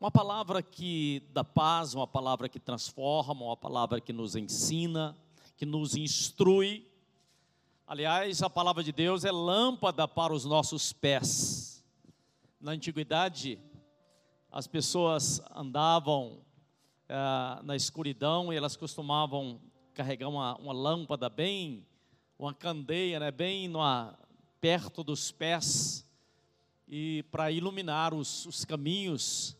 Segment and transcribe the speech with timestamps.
[0.00, 5.18] Uma palavra que dá paz, uma palavra que transforma, uma palavra que nos ensina,
[5.56, 6.86] que nos instrui.
[7.84, 11.84] Aliás, a palavra de Deus é lâmpada para os nossos pés.
[12.60, 13.58] Na antiguidade,
[14.52, 16.42] as pessoas andavam
[17.08, 19.60] eh, na escuridão e elas costumavam
[19.94, 21.84] carregar uma, uma lâmpada bem,
[22.38, 24.16] uma candeia, né, bem numa,
[24.60, 26.06] perto dos pés,
[26.86, 29.57] e para iluminar os, os caminhos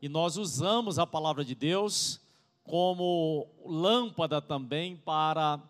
[0.00, 2.20] e nós usamos a palavra de Deus
[2.64, 5.60] como lâmpada também para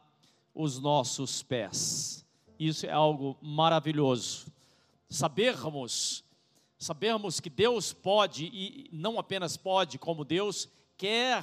[0.54, 2.26] os nossos pés.
[2.58, 4.52] Isso é algo maravilhoso.
[5.08, 6.24] Sabermos,
[6.76, 11.42] sabermos que Deus pode e não apenas pode, como Deus quer.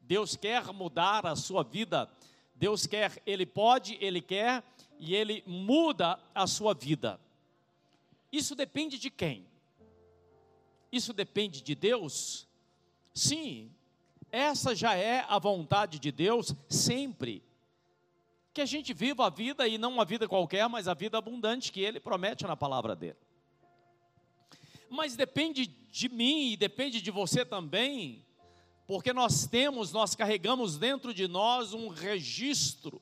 [0.00, 2.08] Deus quer mudar a sua vida.
[2.54, 4.62] Deus quer, ele pode, ele quer
[4.98, 7.20] e ele muda a sua vida.
[8.32, 9.44] Isso depende de quem?
[10.90, 12.46] Isso depende de Deus?
[13.14, 13.70] Sim,
[14.30, 17.42] essa já é a vontade de Deus sempre.
[18.52, 21.70] Que a gente viva a vida e não uma vida qualquer, mas a vida abundante
[21.70, 23.16] que Ele promete na palavra dele.
[24.90, 28.24] Mas depende de mim e depende de você também,
[28.86, 33.00] porque nós temos, nós carregamos dentro de nós um registro.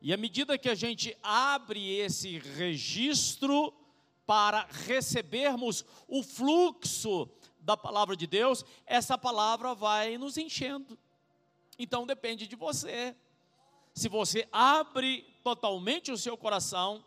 [0.00, 3.74] E à medida que a gente abre esse registro,
[4.30, 7.28] para recebermos o fluxo
[7.58, 10.96] da palavra de Deus, essa palavra vai nos enchendo.
[11.76, 13.16] Então depende de você.
[13.92, 17.04] Se você abre totalmente o seu coração,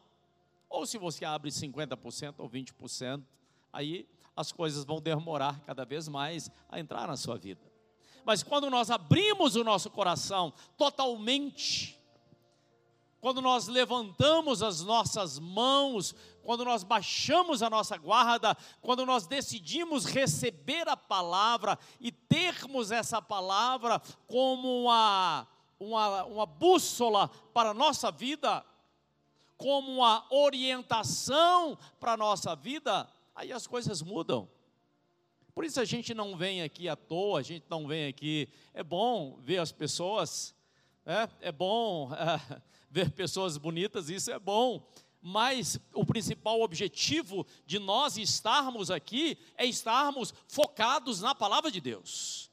[0.70, 3.24] ou se você abre 50% ou 20%,
[3.72, 7.62] aí as coisas vão demorar cada vez mais a entrar na sua vida.
[8.26, 11.98] Mas quando nós abrimos o nosso coração totalmente,
[13.24, 16.14] quando nós levantamos as nossas mãos,
[16.44, 23.22] quando nós baixamos a nossa guarda, quando nós decidimos receber a palavra e termos essa
[23.22, 25.48] palavra como uma,
[25.80, 28.64] uma, uma bússola para a nossa vida,
[29.58, 34.50] como uma orientação para a nossa vida, aí as coisas mudam.
[35.56, 38.50] Por isso a gente não vem aqui à toa, a gente não vem aqui.
[38.74, 40.54] É bom ver as pessoas,
[41.06, 42.12] é, é bom.
[42.14, 44.86] É, ver pessoas bonitas, isso é bom.
[45.26, 52.52] Mas o principal objetivo de nós estarmos aqui é estarmos focados na palavra de Deus.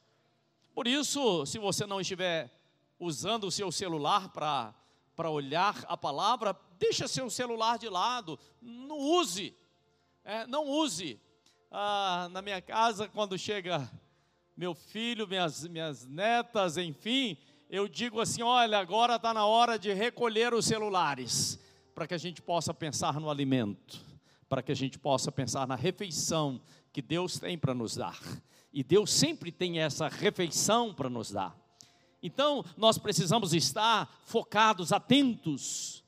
[0.73, 2.49] Por isso, se você não estiver
[2.99, 4.73] usando o seu celular para
[5.21, 9.55] para olhar a palavra, deixa seu celular de lado, não use,
[10.25, 11.21] é, não use.
[11.71, 13.87] Ah, na minha casa, quando chega
[14.57, 17.37] meu filho, minhas, minhas netas, enfim,
[17.69, 21.61] eu digo assim: olha, agora está na hora de recolher os celulares,
[22.01, 24.01] para que a gente possa pensar no alimento,
[24.49, 26.59] para que a gente possa pensar na refeição
[26.95, 28.19] que Deus tem para nos dar.
[28.73, 31.55] E Deus sempre tem essa refeição para nos dar.
[32.23, 36.00] Então, nós precisamos estar focados, atentos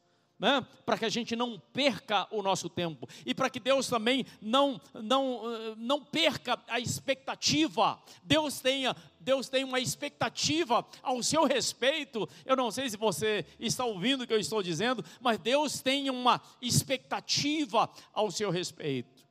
[0.42, 0.66] né?
[0.84, 4.80] para que a gente não perca o nosso tempo e para que Deus também não,
[4.92, 8.02] não, eh, não perca a expectativa.
[8.24, 12.28] Deus tenha, Deus tem uma expectativa ao seu respeito.
[12.44, 16.10] Eu não sei se você está ouvindo o que eu estou dizendo, mas Deus tem
[16.10, 19.24] uma expectativa ao seu respeito.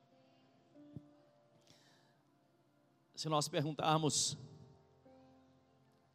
[3.14, 4.38] Se nós perguntarmos,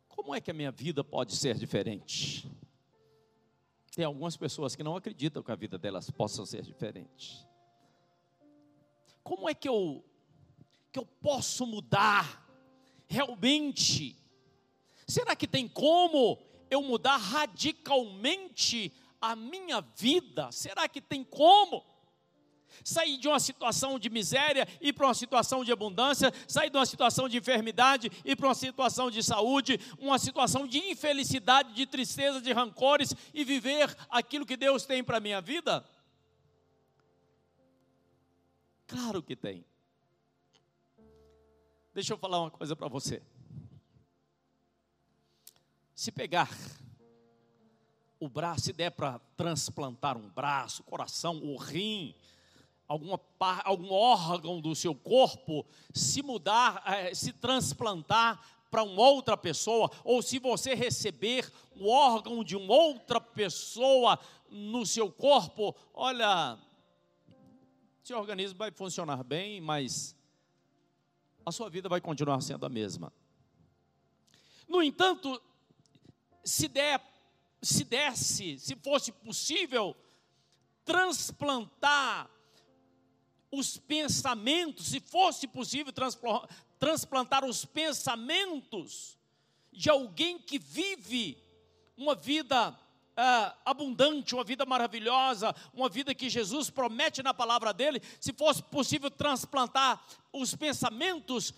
[0.08, 2.50] como é que a minha vida pode ser diferente?
[3.98, 7.44] Tem algumas pessoas que não acreditam que a vida delas possa ser diferente.
[9.24, 10.06] Como é que eu
[10.92, 12.48] que eu posso mudar
[13.08, 14.16] realmente?
[15.08, 16.38] Será que tem como
[16.70, 20.52] eu mudar radicalmente a minha vida?
[20.52, 21.84] Será que tem como?
[22.84, 26.86] Sair de uma situação de miséria e para uma situação de abundância, sair de uma
[26.86, 32.42] situação de enfermidade e para uma situação de saúde, uma situação de infelicidade, de tristeza,
[32.42, 35.86] de rancores e viver aquilo que Deus tem para a minha vida?
[38.88, 39.66] Claro que tem.
[41.94, 43.22] Deixa eu falar uma coisa para você.
[45.94, 46.50] Se pegar
[48.20, 52.16] o braço, se der para transplantar um braço, coração, o rim,
[52.88, 53.20] alguma,
[53.64, 60.22] algum órgão do seu corpo se mudar, eh, se transplantar para uma outra pessoa, ou
[60.22, 64.20] se você receber o órgão de uma outra pessoa
[64.50, 66.58] no seu corpo, olha,
[68.04, 70.16] seu organismo vai funcionar bem, mas
[71.46, 73.12] a sua vida vai continuar sendo a mesma.
[74.68, 75.42] No entanto,
[76.44, 77.02] se der,
[77.62, 79.96] se desse, se fosse possível
[80.84, 82.30] transplantar
[83.52, 85.94] os pensamentos, se fosse possível
[86.80, 89.18] transplantar os pensamentos
[89.72, 91.38] de alguém que vive
[91.96, 98.02] uma vida uh, abundante, uma vida maravilhosa, uma vida que Jesus promete na palavra dele,
[98.20, 101.54] se fosse possível transplantar os pensamentos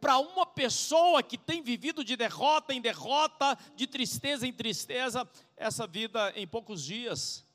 [0.00, 5.86] para uma pessoa que tem vivido de derrota em derrota, de tristeza em tristeza, essa
[5.86, 7.46] vida em poucos dias,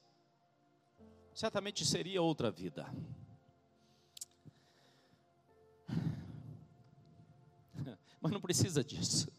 [1.34, 2.92] certamente seria outra vida.
[8.21, 9.30] Mas não precisa disso,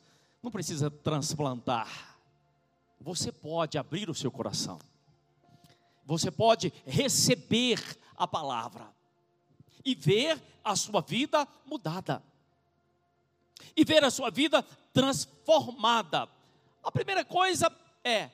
[0.42, 2.18] não precisa transplantar.
[3.00, 4.78] Você pode abrir o seu coração,
[6.04, 7.80] você pode receber
[8.16, 8.92] a palavra
[9.84, 12.22] e ver a sua vida mudada,
[13.76, 14.62] e ver a sua vida
[14.92, 16.28] transformada.
[16.82, 17.70] A primeira coisa
[18.04, 18.30] é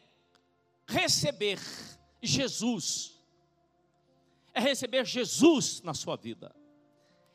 [0.87, 1.61] receber
[2.23, 3.21] Jesus,
[4.55, 6.55] é receber Jesus na sua vida,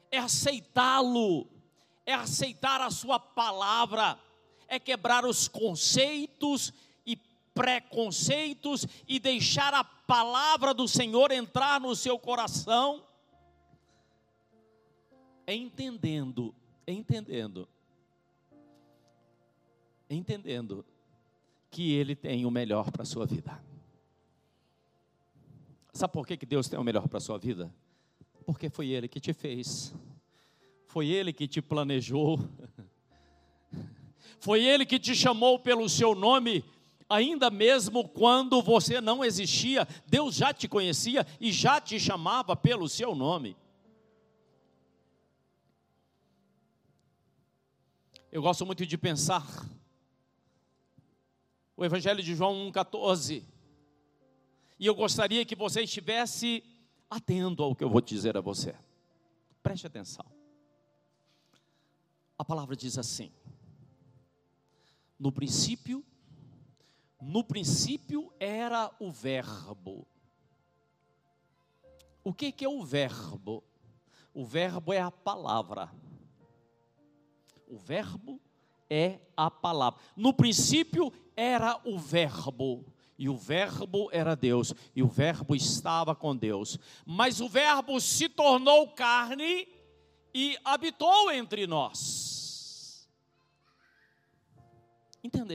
[0.10, 1.48] é aceitá-lo,
[2.06, 4.20] é aceitar a sua palavra,
[4.68, 6.74] é quebrar os conceitos
[7.54, 13.04] preconceitos e deixar a palavra do Senhor entrar no seu coração,
[15.48, 16.56] entendendo,
[16.88, 17.68] entendendo,
[20.10, 20.86] entendendo
[21.70, 23.62] que Ele tem o melhor para a sua vida.
[25.94, 27.74] Sabe por que Deus tem o melhor para a sua vida?
[28.46, 29.94] Porque foi Ele que te fez,
[30.92, 32.38] foi Ele que te planejou,
[34.40, 36.64] foi Ele que te chamou pelo seu nome
[37.12, 42.88] ainda mesmo quando você não existia, Deus já te conhecia e já te chamava pelo
[42.88, 43.58] seu nome.
[48.32, 49.46] Eu gosto muito de pensar
[51.76, 53.44] o Evangelho de João 1,14.
[54.80, 56.64] E eu gostaria que você estivesse
[57.10, 58.74] atento ao que eu vou dizer a você.
[59.62, 60.41] Preste atenção.
[62.42, 63.32] A palavra diz assim:
[65.20, 66.04] No princípio
[67.22, 70.08] no princípio era o Verbo.
[72.24, 73.64] O que, que é o Verbo?
[74.34, 75.92] O Verbo é a palavra.
[77.68, 78.42] O Verbo
[78.90, 80.00] é a palavra.
[80.18, 82.84] No princípio era o Verbo.
[83.20, 84.74] E o Verbo era Deus.
[84.96, 86.80] E o Verbo estava com Deus.
[87.06, 89.68] Mas o Verbo se tornou carne
[90.34, 93.10] e habitou entre nós.
[95.24, 95.54] Entenda,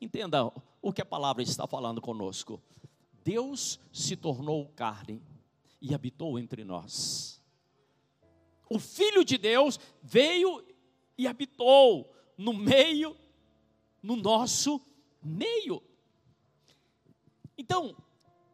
[0.00, 2.62] entenda o que a palavra está falando conosco.
[3.24, 5.22] Deus se tornou carne
[5.80, 7.42] e habitou entre nós.
[8.68, 10.64] O Filho de Deus veio
[11.16, 13.16] e habitou no meio,
[14.02, 14.80] no nosso
[15.22, 15.82] meio.
[17.56, 17.96] Então,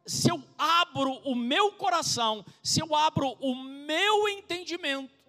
[0.07, 5.24] se eu abro o meu coração, se eu abro o meu entendimento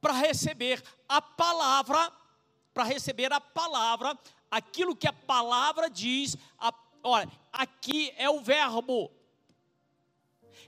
[0.00, 2.12] para receber a palavra,
[2.72, 4.18] para receber a palavra,
[4.50, 6.36] aquilo que a palavra diz.
[6.58, 9.10] A, olha, aqui é o verbo.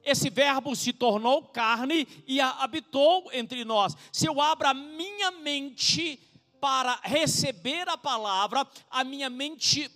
[0.04, 3.96] Esse verbo se tornou carne e habitou entre nós.
[4.10, 6.20] Se eu abro a minha mente
[6.60, 9.90] para receber a palavra, a minha mente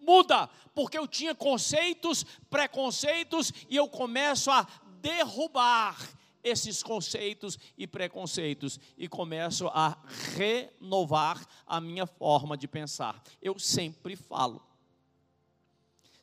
[0.00, 4.66] muda, porque eu tinha conceitos, preconceitos e eu começo a
[5.00, 5.96] derrubar
[6.46, 9.98] esses conceitos e preconceitos e começo a
[10.36, 13.20] renovar a minha forma de pensar.
[13.42, 14.62] Eu sempre falo.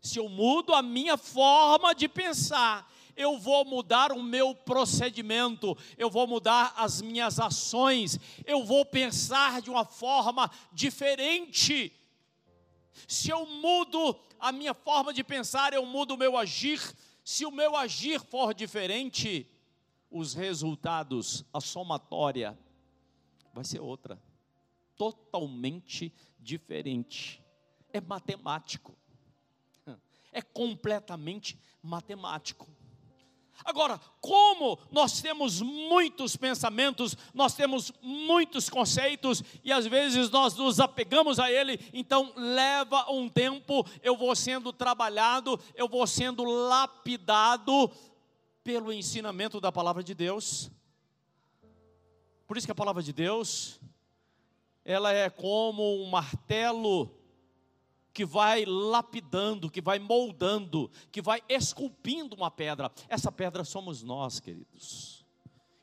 [0.01, 6.09] Se eu mudo a minha forma de pensar, eu vou mudar o meu procedimento, eu
[6.09, 11.91] vou mudar as minhas ações, eu vou pensar de uma forma diferente.
[13.07, 16.79] Se eu mudo a minha forma de pensar, eu mudo o meu agir.
[17.25, 19.49] Se o meu agir for diferente,
[20.13, 22.57] os resultados, a somatória,
[23.51, 24.21] vai ser outra,
[24.95, 27.43] totalmente diferente.
[27.91, 28.95] É matemático,
[30.31, 32.67] é completamente matemático.
[33.65, 40.79] Agora, como nós temos muitos pensamentos, nós temos muitos conceitos e às vezes nós nos
[40.79, 47.91] apegamos a ele, então leva um tempo, eu vou sendo trabalhado, eu vou sendo lapidado
[48.63, 50.71] pelo ensinamento da palavra de Deus.
[52.47, 53.79] Por isso que a palavra de Deus,
[54.85, 57.11] ela é como um martelo
[58.13, 62.91] que vai lapidando, que vai moldando, que vai esculpindo uma pedra.
[63.09, 65.25] Essa pedra somos nós, queridos.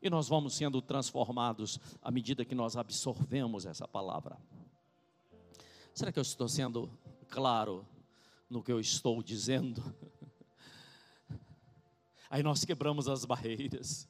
[0.01, 4.39] E nós vamos sendo transformados à medida que nós absorvemos essa palavra.
[5.93, 6.91] Será que eu estou sendo
[7.29, 7.85] claro
[8.49, 9.83] no que eu estou dizendo?
[12.31, 14.09] Aí nós quebramos as barreiras.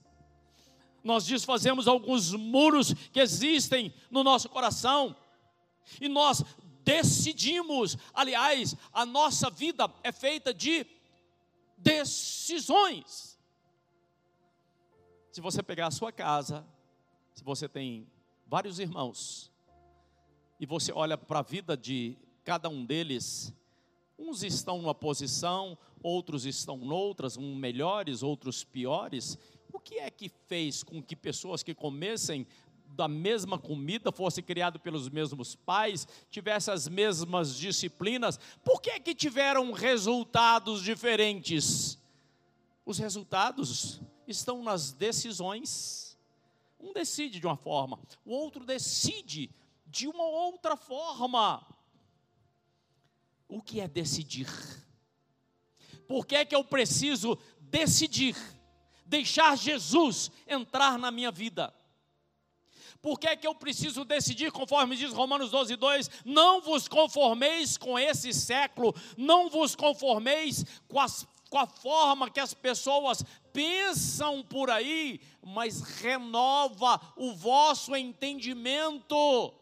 [1.03, 5.17] Nós desfazemos alguns muros que existem no nosso coração.
[5.99, 6.45] E nós
[6.85, 10.87] decidimos, aliás, a nossa vida é feita de
[11.79, 13.39] decisões.
[15.33, 16.67] Se você pegar a sua casa,
[17.33, 18.07] se você tem
[18.47, 19.51] vários irmãos,
[20.59, 23.55] e você olha para a vida de cada um deles,
[24.19, 29.39] uns estão numa posição, outros estão noutras, uns melhores, outros piores.
[29.73, 32.47] O que é que fez com que pessoas que comessem
[32.97, 39.15] da mesma comida, fossem criados pelos mesmos pais, tivessem as mesmas disciplinas, por que que
[39.15, 41.99] tiveram resultados diferentes?
[42.85, 46.19] Os resultados estão nas decisões.
[46.79, 49.51] Um decide de uma forma, o outro decide
[49.87, 51.67] de uma outra forma.
[53.49, 54.49] O que é decidir?
[56.11, 58.37] Por que é que eu preciso decidir?
[59.07, 61.73] Deixar Jesus entrar na minha vida.
[63.01, 66.11] Por que é que eu preciso decidir, conforme diz Romanos 12, 2?
[66.25, 72.41] Não vos conformeis com esse século, não vos conformeis com, as, com a forma que
[72.41, 79.55] as pessoas pensam por aí, mas renova o vosso entendimento.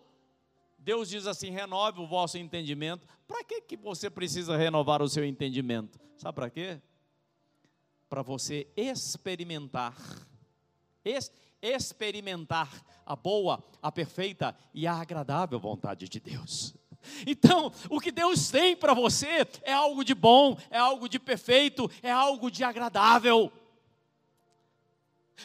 [0.78, 3.06] Deus diz assim: renove o vosso entendimento.
[3.28, 6.00] Para que, que você precisa renovar o seu entendimento?
[6.16, 6.80] Sabe para quê?
[8.08, 9.94] Para você experimentar,
[11.04, 11.30] es,
[11.60, 16.74] experimentar a boa, a perfeita e a agradável vontade de Deus.
[17.26, 21.88] Então, o que Deus tem para você é algo de bom, é algo de perfeito,
[22.02, 23.52] é algo de agradável.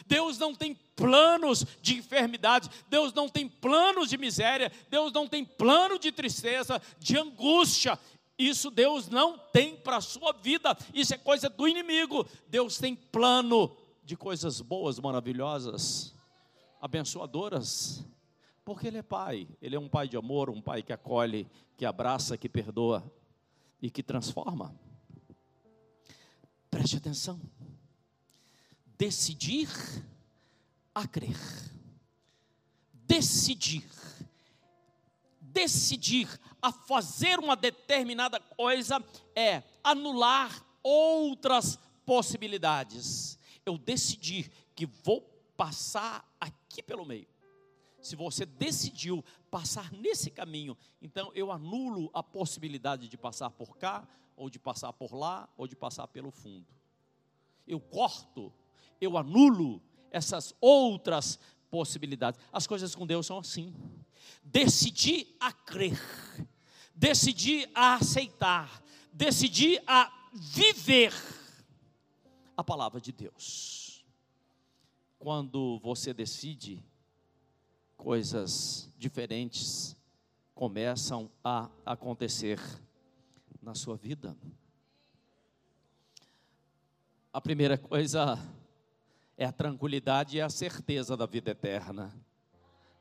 [0.06, 5.44] Deus não tem planos de enfermidade, Deus não tem planos de miséria, Deus não tem
[5.44, 7.98] plano de tristeza, de angústia.
[8.38, 12.26] Isso Deus não tem para a sua vida, isso é coisa do inimigo.
[12.48, 16.14] Deus tem plano de coisas boas, maravilhosas,
[16.80, 18.04] abençoadoras,
[18.64, 21.46] porque Ele é Pai, Ele é um Pai de amor, um Pai que acolhe,
[21.76, 23.04] que abraça, que perdoa
[23.80, 24.74] e que transforma.
[26.70, 27.40] Preste atenção
[28.96, 29.68] decidir
[30.94, 31.36] a crer.
[32.92, 33.84] Decidir.
[35.40, 36.28] Decidir
[36.60, 39.02] a fazer uma determinada coisa
[39.36, 43.38] é anular outras possibilidades.
[43.64, 45.20] Eu decidir que vou
[45.56, 47.26] passar aqui pelo meio.
[48.00, 54.06] Se você decidiu passar nesse caminho, então eu anulo a possibilidade de passar por cá,
[54.36, 56.66] ou de passar por lá, ou de passar pelo fundo.
[57.66, 58.52] Eu corto
[59.04, 61.38] eu anulo essas outras
[61.70, 62.40] possibilidades.
[62.52, 63.74] As coisas com Deus são assim.
[64.42, 66.00] Decidi a crer,
[66.94, 68.82] decidi a aceitar,
[69.12, 71.12] decidi a viver
[72.56, 74.04] a palavra de Deus.
[75.18, 76.82] Quando você decide,
[77.96, 79.96] coisas diferentes
[80.54, 82.60] começam a acontecer
[83.60, 84.36] na sua vida.
[87.32, 88.38] A primeira coisa
[89.36, 92.14] é a tranquilidade e a certeza da vida eterna.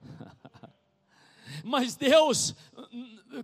[1.63, 2.56] Mas Deus,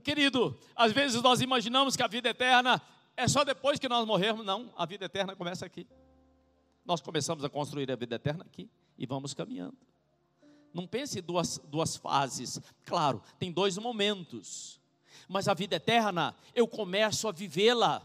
[0.03, 2.81] querido, às vezes nós imaginamos que a vida eterna
[3.15, 4.45] é só depois que nós morrermos.
[4.45, 5.87] Não, a vida eterna começa aqui.
[6.85, 9.77] Nós começamos a construir a vida eterna aqui e vamos caminhando.
[10.73, 12.59] Não pense em duas, duas fases.
[12.85, 14.79] Claro, tem dois momentos.
[15.27, 18.01] Mas a vida eterna, eu começo a vivê-la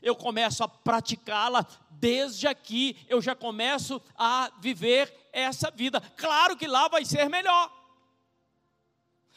[0.00, 6.00] eu começo a praticá-la desde aqui, eu já começo a viver essa vida.
[6.16, 7.70] Claro que lá vai ser melhor,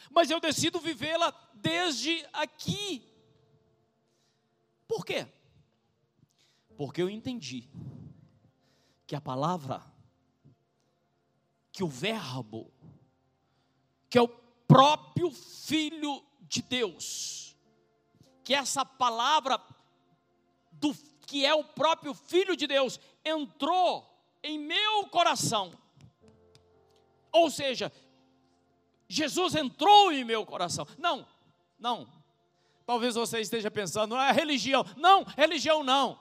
[0.10, 3.04] mas eu decido vivê-la desde aqui.
[4.88, 5.28] Por quê?
[6.78, 7.70] Porque eu entendi
[9.08, 9.84] que a palavra,
[11.72, 12.72] que o Verbo,
[14.10, 17.56] que é o próprio Filho de Deus,
[18.44, 19.58] que essa palavra
[20.80, 24.08] do que é o próprio Filho de Deus, entrou
[24.44, 25.72] em meu coração.
[27.32, 27.92] Ou seja,
[29.08, 30.88] Jesus entrou em meu coração.
[30.98, 31.28] Não,
[31.80, 32.08] não.
[32.86, 34.86] Talvez você esteja pensando, ah, é religião.
[34.96, 36.20] Não, religião não.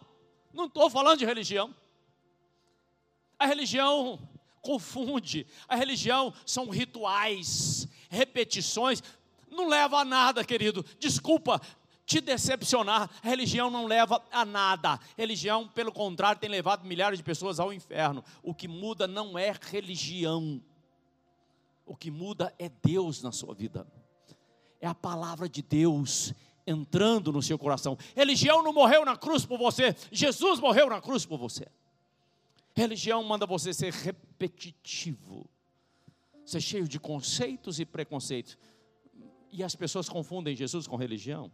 [0.52, 1.74] Não estou falando de religião.
[3.38, 4.18] A religião
[4.62, 5.46] confunde.
[5.68, 9.02] A religião são rituais, repetições.
[9.50, 10.84] Não leva a nada, querido.
[10.98, 11.60] Desculpa,
[12.06, 13.10] te decepcionar.
[13.22, 15.00] Religião não leva a nada.
[15.16, 18.22] Religião, pelo contrário, tem levado milhares de pessoas ao inferno.
[18.42, 20.62] O que muda não é religião.
[21.86, 23.86] O que muda é Deus na sua vida.
[24.80, 26.34] É a palavra de Deus
[26.66, 27.96] entrando no seu coração.
[28.14, 29.94] Religião não morreu na cruz por você.
[30.10, 31.66] Jesus morreu na cruz por você.
[32.74, 35.48] Religião manda você ser repetitivo,
[36.44, 38.58] ser cheio de conceitos e preconceitos.
[39.52, 41.52] E as pessoas confundem Jesus com religião.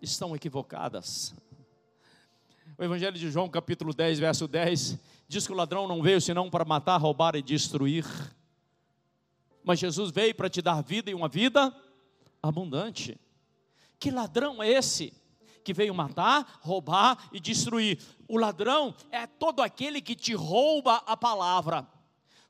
[0.00, 1.34] Estão equivocadas.
[2.78, 6.48] O Evangelho de João, capítulo 10, verso 10, diz que o ladrão não veio senão
[6.48, 8.06] para matar, roubar e destruir.
[9.62, 11.74] Mas Jesus veio para te dar vida e uma vida
[12.42, 13.20] abundante.
[13.98, 15.12] Que ladrão é esse?
[15.62, 17.98] Que veio matar, roubar e destruir.
[18.26, 21.86] O ladrão é todo aquele que te rouba a palavra,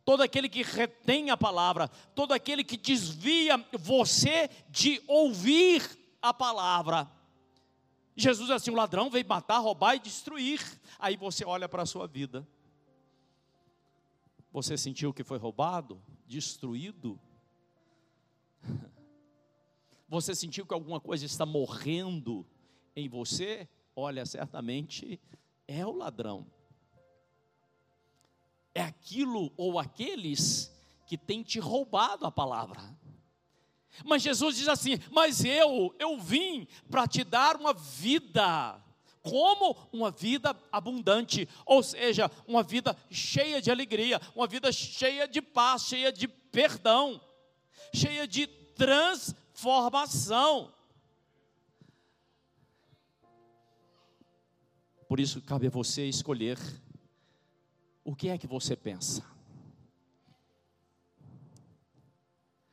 [0.05, 5.83] todo aquele que retém a palavra, todo aquele que desvia você de ouvir
[6.23, 7.11] a palavra.
[8.17, 10.61] Jesus assim: o ladrão veio matar, roubar e destruir.
[10.99, 12.47] Aí você olha para a sua vida.
[14.53, 17.19] Você sentiu que foi roubado, destruído?
[20.09, 22.45] Você sentiu que alguma coisa está morrendo
[22.97, 23.69] em você?
[23.95, 25.21] Olha, certamente
[25.69, 26.45] é o ladrão.
[28.75, 30.77] É aquilo ou aqueles
[31.07, 32.81] que têm te roubado a palavra.
[34.05, 38.81] Mas Jesus diz assim: Mas eu, eu vim para te dar uma vida
[39.23, 45.43] como uma vida abundante, ou seja, uma vida cheia de alegria, uma vida cheia de
[45.43, 47.21] paz, cheia de perdão,
[47.95, 50.73] cheia de transformação.
[55.07, 56.57] Por isso cabe a você escolher
[58.05, 59.25] o que é que você pensa.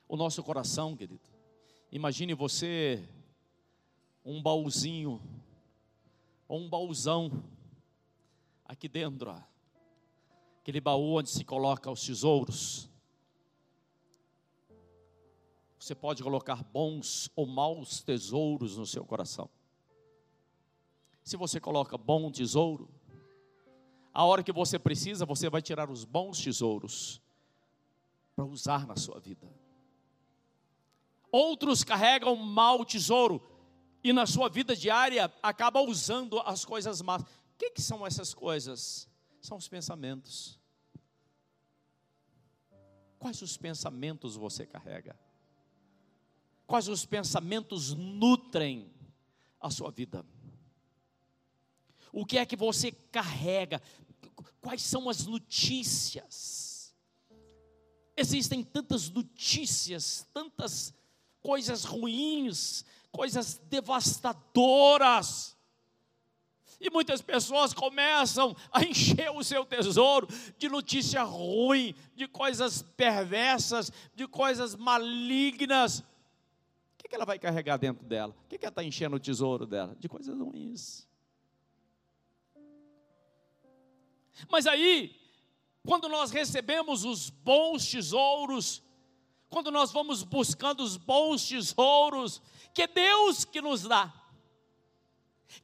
[0.08, 1.30] O nosso coração, querido.
[1.92, 3.08] Imagine você
[4.24, 5.22] um baúzinho
[6.48, 7.44] ou um baúzão
[8.66, 9.42] aqui dentro, ó.
[10.62, 12.90] aquele baú onde se coloca os tesouros.
[15.78, 19.50] Você pode colocar bons ou maus tesouros no seu coração.
[21.24, 22.90] Se você coloca bom tesouro,
[24.14, 27.22] a hora que você precisa, você vai tirar os bons tesouros
[28.36, 29.48] para usar na sua vida.
[31.38, 33.40] Outros carregam mau tesouro,
[34.04, 37.22] e na sua vida diária acaba usando as coisas más.
[37.22, 37.26] O
[37.60, 39.08] que, que são essas coisas?
[39.40, 40.60] São os pensamentos.
[43.20, 45.16] Quais os pensamentos você carrega?
[46.66, 48.92] Quais os pensamentos nutrem
[49.62, 50.26] a sua vida?
[52.12, 53.80] O que é que você carrega?
[54.60, 56.96] Quais são as notícias?
[58.16, 60.98] Existem tantas notícias, tantas
[61.48, 65.56] coisas ruins, coisas devastadoras.
[66.78, 73.94] E muitas pessoas começam a encher o seu tesouro de notícia ruim, de coisas perversas,
[74.14, 76.00] de coisas malignas.
[76.00, 76.06] O
[76.98, 78.36] que, ela vai carregar dentro dela?
[78.44, 79.96] O que, ela está enchendo o tesouro dela?
[79.98, 81.08] De coisas ruins.
[84.52, 85.16] Mas aí,
[85.86, 88.84] quando nós recebemos os bons tesouros,
[89.50, 92.42] quando nós vamos buscando os bons tesouros,
[92.74, 94.14] que é Deus que nos dá,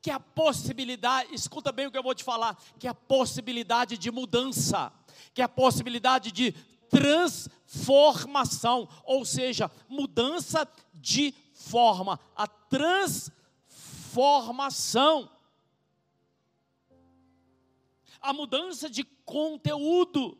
[0.01, 2.95] que é a possibilidade, escuta bem o que eu vou te falar, que é a
[2.95, 4.91] possibilidade de mudança,
[5.33, 6.53] que é a possibilidade de
[6.89, 15.29] transformação, ou seja, mudança de forma, a transformação,
[18.21, 20.37] a mudança de conteúdo,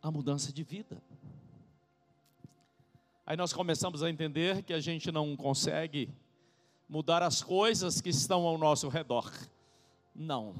[0.00, 1.02] a mudança de vida.
[3.28, 6.10] Aí nós começamos a entender que a gente não consegue
[6.88, 9.30] mudar as coisas que estão ao nosso redor.
[10.14, 10.54] Não.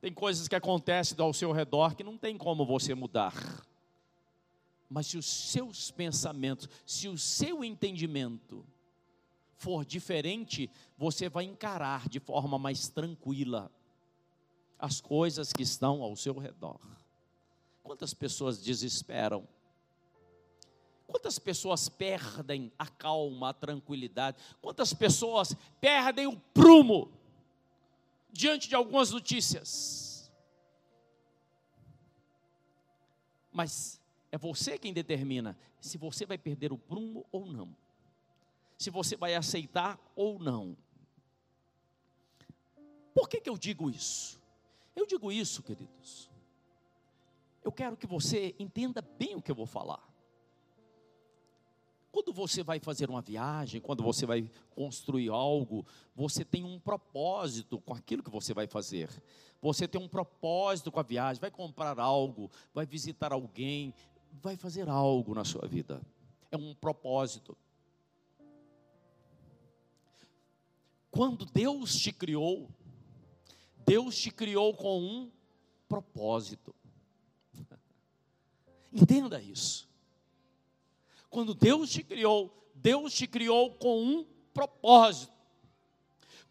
[0.00, 3.34] Tem coisas que acontecem ao seu redor que não tem como você mudar.
[4.88, 8.64] Mas se os seus pensamentos, se o seu entendimento
[9.56, 13.72] for diferente, você vai encarar de forma mais tranquila
[14.78, 16.78] as coisas que estão ao seu redor.
[17.82, 19.48] Quantas pessoas desesperam?
[21.12, 24.38] Quantas pessoas perdem a calma, a tranquilidade?
[24.62, 27.12] Quantas pessoas perdem o prumo
[28.32, 30.32] diante de algumas notícias?
[33.52, 37.76] Mas é você quem determina se você vai perder o prumo ou não.
[38.78, 40.74] Se você vai aceitar ou não.
[43.12, 44.40] Por que, que eu digo isso?
[44.96, 46.30] Eu digo isso, queridos.
[47.62, 50.10] Eu quero que você entenda bem o que eu vou falar.
[52.12, 57.80] Quando você vai fazer uma viagem, quando você vai construir algo, você tem um propósito
[57.80, 59.08] com aquilo que você vai fazer.
[59.62, 63.94] Você tem um propósito com a viagem, vai comprar algo, vai visitar alguém,
[64.30, 66.02] vai fazer algo na sua vida.
[66.50, 67.56] É um propósito.
[71.10, 72.68] Quando Deus te criou,
[73.86, 75.30] Deus te criou com um
[75.88, 76.74] propósito.
[78.92, 79.91] Entenda isso.
[81.32, 85.32] Quando Deus te criou, Deus te criou com um propósito.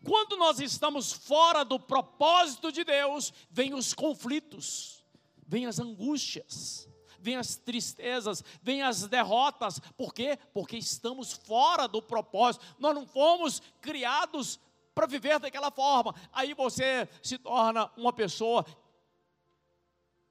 [0.04, 5.06] Quando nós estamos fora do propósito de Deus, vem os conflitos,
[5.48, 6.89] vem as angústias,
[7.20, 9.80] vem as tristezas, vem as derrotas.
[9.96, 10.39] Por quê?
[10.52, 12.65] Porque estamos fora do propósito.
[12.80, 14.60] Nós não fomos criados
[14.96, 16.15] para viver daquela forma.
[16.34, 18.65] Aí você se torna uma pessoa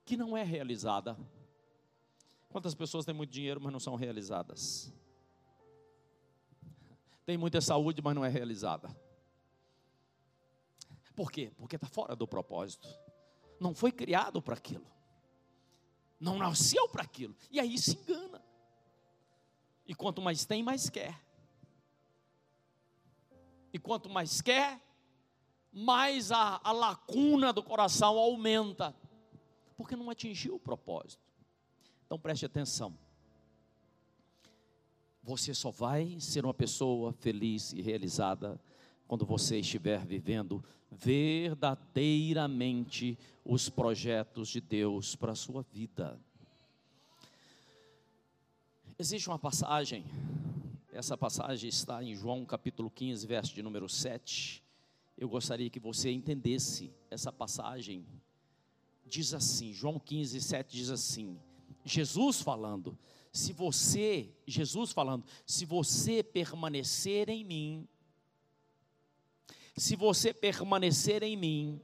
[0.05, 1.17] que não é realizada.
[2.51, 4.93] Quantas pessoas têm muito dinheiro, mas não são realizadas?
[7.25, 8.95] Tem muita saúde, mas não é realizada.
[11.15, 11.53] Por quê?
[11.57, 12.89] Porque está fora do propósito.
[13.61, 14.87] Não foi criado para aquilo.
[16.19, 17.37] Não nasceu para aquilo.
[17.53, 18.43] E aí se engana.
[19.87, 21.15] E quanto mais tem, mais quer.
[23.73, 24.81] E quanto mais quer,
[25.73, 28.95] mais a, a lacuna do coração aumenta.
[29.77, 31.30] Porque não atingiu o propósito.
[32.11, 32.93] Então preste atenção.
[35.23, 38.61] Você só vai ser uma pessoa feliz e realizada
[39.07, 46.19] quando você estiver vivendo verdadeiramente os projetos de Deus para a sua vida.
[48.99, 50.05] Existe uma passagem,
[50.93, 54.65] essa passagem está em João capítulo 15, verso de número 7.
[55.17, 58.05] Eu gostaria que você entendesse essa passagem.
[59.07, 61.39] Diz assim, João 15, 7 diz assim:
[61.85, 62.99] Jesus falando,
[63.33, 67.89] se você, Jesus falando, se você permanecer em mim,
[69.77, 71.81] se você permanecer em mim,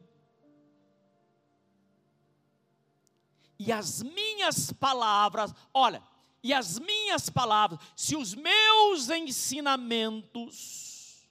[3.58, 6.02] e as minhas palavras, olha,
[6.42, 11.26] e as minhas palavras, se os meus ensinamentos,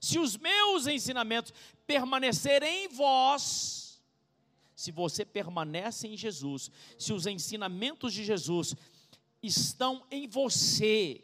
[0.00, 1.54] se os meus ensinamentos
[1.86, 3.89] permanecerem em vós,
[4.80, 8.74] se você permanece em Jesus, se os ensinamentos de Jesus
[9.42, 11.22] estão em você,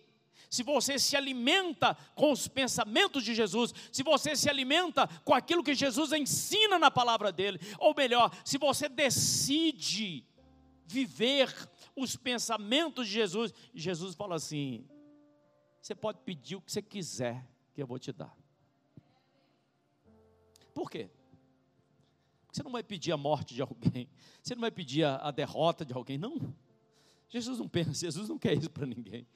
[0.51, 5.65] se você se alimenta com os pensamentos de Jesus, se você se alimenta com aquilo
[5.65, 10.23] que Jesus ensina na palavra dele, ou melhor, se você decide
[10.85, 11.51] viver
[11.97, 14.87] os pensamentos de Jesus, Jesus fala assim:
[15.81, 17.43] você pode pedir o que você quiser,
[17.75, 18.37] que eu vou te dar.
[20.75, 21.09] Por quê?
[22.57, 24.09] Você não vai pedir a morte de alguém,
[24.43, 26.55] você não vai pedir a, a derrota de alguém, não.
[27.29, 29.27] Jesus não pensa, Jesus não quer isso para ninguém.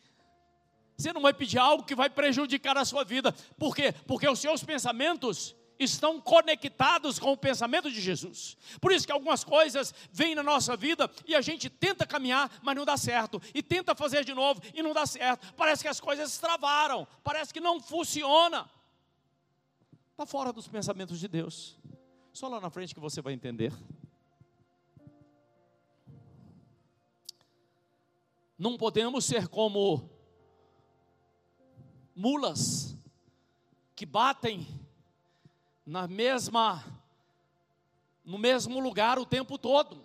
[0.97, 3.93] Você não vai pedir algo que vai prejudicar a sua vida, por quê?
[4.07, 8.57] Porque os seus pensamentos estão conectados com o pensamento de Jesus.
[8.81, 12.75] Por isso que algumas coisas vêm na nossa vida e a gente tenta caminhar, mas
[12.75, 15.53] não dá certo, e tenta fazer de novo e não dá certo.
[15.59, 18.67] Parece que as coisas travaram, parece que não funciona.
[20.13, 21.79] Está fora dos pensamentos de Deus.
[22.33, 23.73] Só lá na frente que você vai entender.
[28.57, 30.09] Não podemos ser como
[32.15, 32.97] mulas
[33.97, 34.67] que batem
[35.85, 36.85] na mesma
[38.25, 40.05] no mesmo lugar o tempo todo.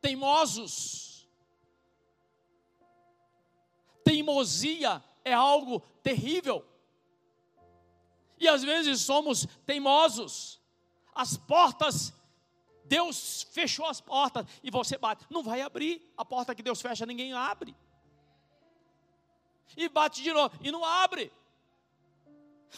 [0.00, 1.26] Teimosos.
[4.04, 6.66] Teimosia é algo terrível.
[8.38, 10.59] E às vezes somos teimosos
[11.20, 12.14] as portas,
[12.86, 15.26] Deus fechou as portas e você bate.
[15.28, 16.10] Não vai abrir.
[16.16, 17.76] A porta que Deus fecha, ninguém abre.
[19.76, 21.30] E bate de novo e não abre.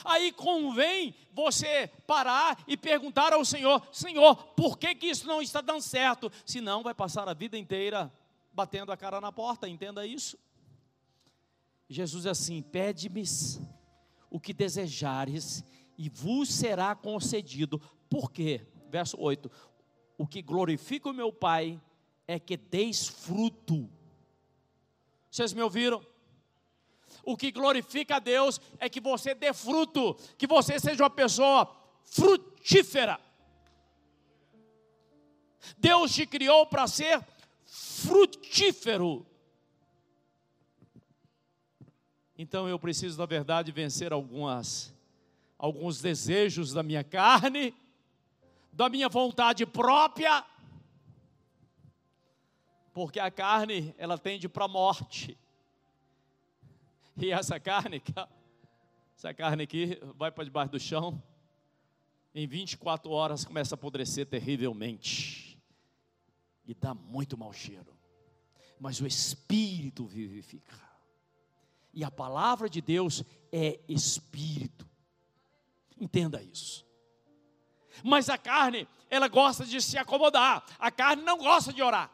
[0.05, 5.61] Aí convém você parar e perguntar ao Senhor: Senhor, por que, que isso não está
[5.61, 6.33] dando certo?
[6.45, 8.13] Senão vai passar a vida inteira
[8.53, 10.37] batendo a cara na porta, entenda isso.
[11.89, 13.23] Jesus é assim: pede-me
[14.29, 15.63] o que desejares
[15.97, 17.81] e vos será concedido.
[18.09, 18.67] Por quê?
[18.91, 19.51] Verso 8:
[20.19, 21.81] O que glorifica o meu Pai
[22.27, 23.89] é que deis fruto.
[25.31, 26.05] Vocês me ouviram?
[27.25, 31.71] O que glorifica a Deus é que você dê fruto, que você seja uma pessoa
[32.05, 33.21] frutífera.
[35.79, 37.25] Deus te criou para ser
[37.65, 39.25] frutífero.
[42.37, 44.92] Então eu preciso, na verdade, vencer algumas
[45.63, 47.75] alguns desejos da minha carne
[48.73, 50.45] da minha vontade própria,
[52.95, 55.37] porque a carne, ela tende para a morte.
[57.17, 58.03] E essa carne,
[59.17, 61.23] essa carne aqui vai para debaixo do chão,
[62.35, 65.61] em 24 horas começa a apodrecer terrivelmente.
[66.65, 67.93] E dá muito mau cheiro.
[68.81, 70.81] Mas o Espírito vivifica.
[71.93, 73.23] E a palavra de Deus
[73.53, 74.89] é Espírito.
[76.01, 76.87] Entenda isso.
[78.03, 80.65] Mas a carne, ela gosta de se acomodar.
[80.79, 82.11] A carne não gosta de orar.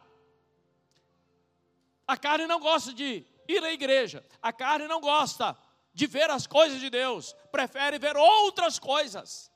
[2.06, 4.24] A carne não gosta de ir à igreja.
[4.42, 5.56] A carne não gosta
[5.92, 7.34] de ver as coisas de Deus.
[7.50, 9.50] Prefere ver outras coisas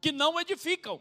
[0.00, 1.00] que não edificam,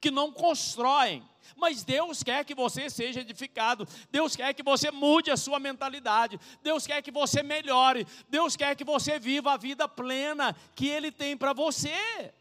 [0.00, 1.22] que não constroem.
[1.56, 3.86] Mas Deus quer que você seja edificado.
[4.10, 6.38] Deus quer que você mude a sua mentalidade.
[6.62, 8.06] Deus quer que você melhore.
[8.28, 12.32] Deus quer que você viva a vida plena que Ele tem para você.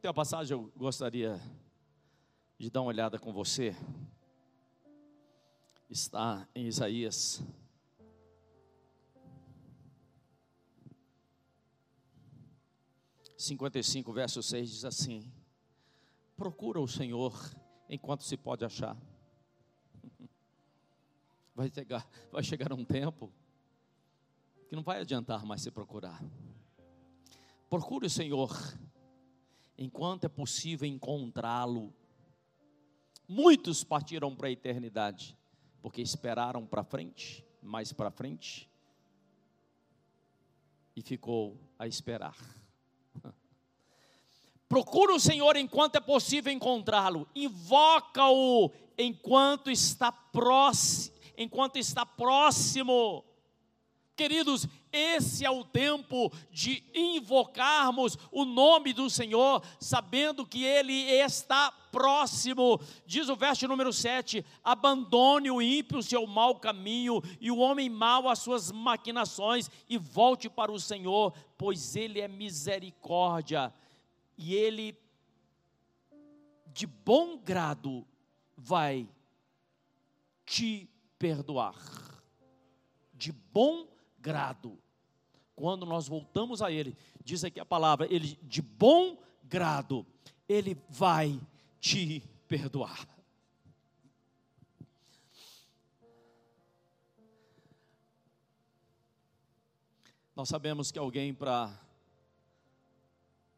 [0.00, 1.40] Tem uma passagem eu gostaria
[2.58, 3.76] de dar uma olhada com você.
[5.90, 7.42] Está em Isaías.
[13.46, 15.32] Cinquenta e cinco, verso 6 diz assim:
[16.36, 17.32] Procura o Senhor
[17.88, 18.96] enquanto se pode achar.
[21.54, 23.32] Vai chegar, vai chegar um tempo
[24.68, 26.20] que não vai adiantar mais se procurar.
[27.70, 28.50] Procure o Senhor
[29.78, 31.94] enquanto é possível encontrá-lo.
[33.28, 35.38] Muitos partiram para a eternidade,
[35.80, 38.68] porque esperaram para frente, mais para frente,
[40.96, 42.36] e ficou a esperar.
[44.68, 53.24] Procura o Senhor enquanto é possível encontrá-lo, invoca-o enquanto está próximo, enquanto está próximo.
[54.16, 61.70] Queridos, esse é o tempo de invocarmos o nome do Senhor, sabendo que Ele está
[61.92, 62.80] próximo.
[63.06, 68.26] Diz o verso número 7: abandone o ímpio seu mau caminho, e o homem mau
[68.26, 73.70] as suas maquinações, e volte para o Senhor, pois Ele é misericórdia,
[74.36, 74.98] e Ele
[76.66, 78.06] de bom grado
[78.56, 79.08] vai
[80.44, 81.76] te perdoar.
[83.14, 84.78] De bom grado.
[85.54, 86.94] Quando nós voltamos a Ele,
[87.24, 90.06] diz aqui a palavra, Ele de bom grado,
[90.48, 91.40] Ele vai
[91.80, 93.08] te perdoar.
[100.34, 101.85] Nós sabemos que alguém para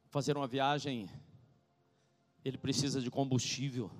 [0.08, 1.08] fazer uma viagem,
[2.44, 3.90] ele precisa de combustível.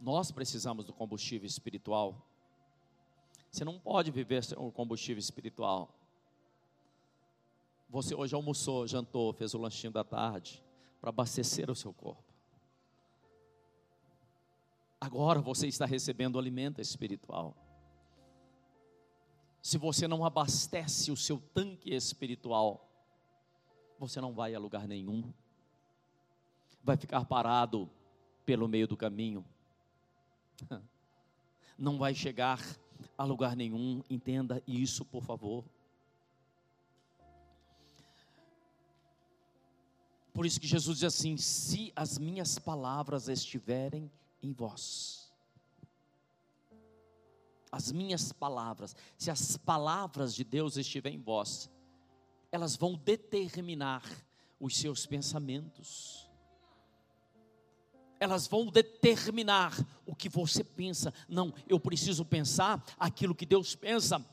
[0.00, 2.28] Nós precisamos do combustível espiritual.
[3.50, 5.94] Você não pode viver sem o combustível espiritual.
[7.88, 10.62] Você hoje almoçou, jantou, fez o lanchinho da tarde
[11.00, 12.24] para abastecer o seu corpo.
[15.00, 17.56] Agora você está recebendo alimento espiritual.
[19.64, 22.86] Se você não abastece o seu tanque espiritual,
[23.98, 25.32] você não vai a lugar nenhum.
[26.82, 27.88] Vai ficar parado
[28.44, 29.42] pelo meio do caminho.
[31.78, 32.60] Não vai chegar
[33.16, 34.02] a lugar nenhum.
[34.08, 35.64] Entenda isso, por favor.
[40.34, 44.10] Por isso que Jesus diz assim: se as minhas palavras estiverem
[44.42, 45.23] em vós,
[47.74, 51.70] as minhas palavras, se as palavras de Deus estiverem em vós,
[52.50, 54.02] elas vão determinar
[54.60, 56.24] os seus pensamentos
[58.24, 61.12] elas vão determinar o que você pensa.
[61.28, 64.24] Não, eu preciso pensar aquilo que Deus pensa.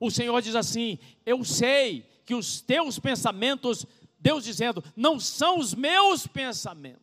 [0.00, 3.84] O Senhor diz assim: Eu sei que os teus pensamentos,
[4.18, 7.02] Deus dizendo, não são os meus pensamentos.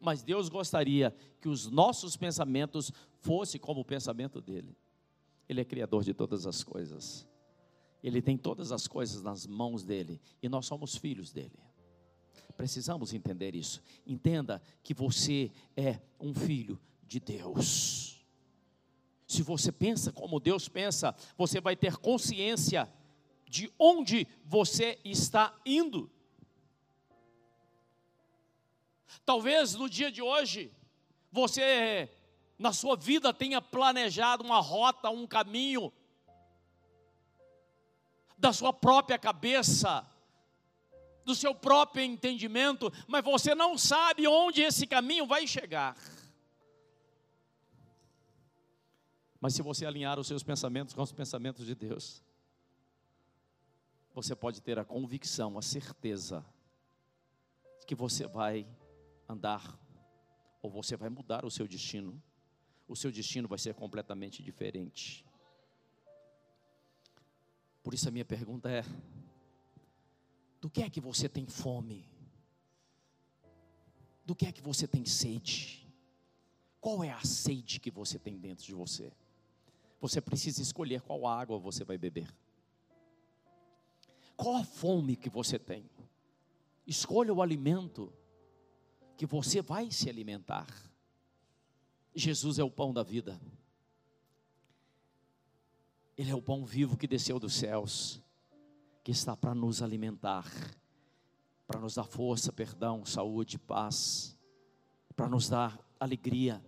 [0.00, 4.76] Mas Deus gostaria que os nossos pensamentos fossem como o pensamento dele.
[5.48, 7.26] Ele é criador de todas as coisas.
[8.02, 11.58] Ele tem todas as coisas nas mãos dele e nós somos filhos dele.
[12.56, 13.82] Precisamos entender isso.
[14.06, 18.24] Entenda que você é um filho de Deus.
[19.26, 22.92] Se você pensa como Deus pensa, você vai ter consciência
[23.48, 26.10] de onde você está indo.
[29.24, 30.72] Talvez no dia de hoje,
[31.32, 32.08] você,
[32.60, 35.90] na sua vida, tenha planejado uma rota, um caminho,
[38.36, 40.06] da sua própria cabeça,
[41.24, 45.96] do seu próprio entendimento, mas você não sabe onde esse caminho vai chegar.
[49.40, 52.22] Mas se você alinhar os seus pensamentos com os pensamentos de Deus,
[54.12, 56.44] você pode ter a convicção, a certeza,
[57.86, 58.68] que você vai
[59.26, 59.78] andar,
[60.60, 62.22] ou você vai mudar o seu destino.
[62.90, 65.24] O seu destino vai ser completamente diferente.
[67.84, 68.84] Por isso a minha pergunta é:
[70.60, 72.04] do que é que você tem fome?
[74.26, 75.88] Do que é que você tem sede?
[76.80, 79.12] Qual é a sede que você tem dentro de você?
[80.00, 82.28] Você precisa escolher qual água você vai beber.
[84.36, 85.88] Qual a fome que você tem?
[86.84, 88.12] Escolha o alimento
[89.16, 90.89] que você vai se alimentar.
[92.14, 93.40] Jesus é o pão da vida.
[96.16, 98.20] Ele é o pão vivo que desceu dos céus,
[99.02, 100.46] que está para nos alimentar,
[101.66, 104.36] para nos dar força, perdão, saúde, paz,
[105.16, 106.62] para nos dar alegria.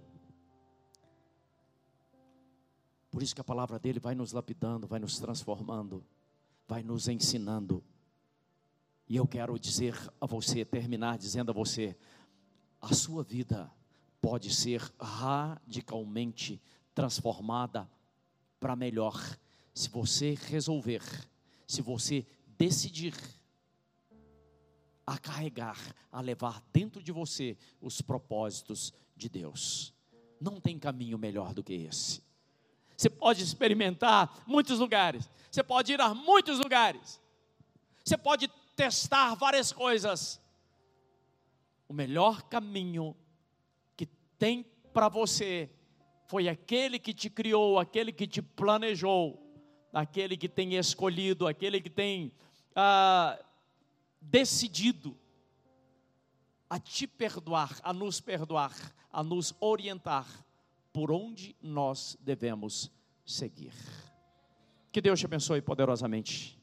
[3.10, 6.02] Por isso que a palavra dele vai nos lapidando, vai nos transformando,
[6.66, 7.84] vai nos ensinando.
[9.06, 11.94] E eu quero dizer a você, terminar dizendo a você:
[12.80, 13.70] a sua vida
[14.22, 16.62] pode ser radicalmente
[16.94, 17.90] transformada
[18.60, 19.20] para melhor,
[19.74, 21.02] se você resolver,
[21.66, 22.24] se você
[22.56, 23.14] decidir
[25.04, 25.76] a carregar,
[26.12, 29.92] a levar dentro de você os propósitos de Deus.
[30.40, 32.22] Não tem caminho melhor do que esse.
[32.96, 37.20] Você pode experimentar muitos lugares, você pode ir a muitos lugares,
[38.04, 40.40] você pode testar várias coisas.
[41.88, 43.16] O melhor caminho
[44.42, 45.70] tem para você
[46.26, 49.40] foi aquele que te criou, aquele que te planejou,
[49.92, 52.32] aquele que tem escolhido, aquele que tem
[52.74, 53.38] ah,
[54.20, 55.16] decidido
[56.68, 58.74] a te perdoar, a nos perdoar,
[59.12, 60.26] a nos orientar
[60.92, 62.90] por onde nós devemos
[63.24, 63.74] seguir.
[64.90, 66.60] Que Deus te abençoe poderosamente.